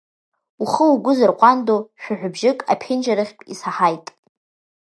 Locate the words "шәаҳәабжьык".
2.01-2.59